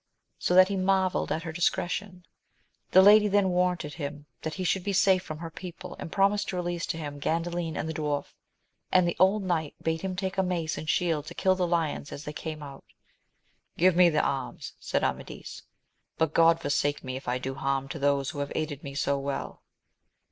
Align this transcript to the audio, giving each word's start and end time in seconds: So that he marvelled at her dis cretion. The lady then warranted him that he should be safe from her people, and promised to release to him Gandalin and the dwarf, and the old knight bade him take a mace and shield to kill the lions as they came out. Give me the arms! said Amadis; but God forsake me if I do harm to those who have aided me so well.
So 0.39 0.55
that 0.55 0.69
he 0.69 0.77
marvelled 0.77 1.31
at 1.31 1.43
her 1.43 1.51
dis 1.51 1.69
cretion. 1.69 2.23
The 2.89 3.03
lady 3.03 3.27
then 3.27 3.49
warranted 3.49 3.93
him 3.93 4.25
that 4.41 4.55
he 4.55 4.63
should 4.63 4.83
be 4.83 4.93
safe 4.93 5.21
from 5.21 5.37
her 5.37 5.51
people, 5.51 5.95
and 5.99 6.11
promised 6.11 6.49
to 6.49 6.55
release 6.55 6.87
to 6.87 6.97
him 6.97 7.21
Gandalin 7.21 7.75
and 7.77 7.87
the 7.87 7.93
dwarf, 7.93 8.33
and 8.91 9.07
the 9.07 9.15
old 9.19 9.43
knight 9.43 9.75
bade 9.79 10.01
him 10.01 10.15
take 10.15 10.39
a 10.39 10.41
mace 10.41 10.75
and 10.75 10.89
shield 10.89 11.27
to 11.27 11.35
kill 11.35 11.53
the 11.53 11.67
lions 11.67 12.11
as 12.11 12.23
they 12.23 12.33
came 12.33 12.63
out. 12.63 12.85
Give 13.77 13.95
me 13.95 14.09
the 14.09 14.23
arms! 14.23 14.73
said 14.79 15.03
Amadis; 15.03 15.61
but 16.17 16.33
God 16.33 16.59
forsake 16.59 17.03
me 17.03 17.15
if 17.15 17.27
I 17.27 17.37
do 17.37 17.53
harm 17.53 17.87
to 17.89 17.99
those 17.99 18.31
who 18.31 18.39
have 18.39 18.51
aided 18.55 18.81
me 18.81 18.95
so 18.95 19.19
well. 19.19 19.61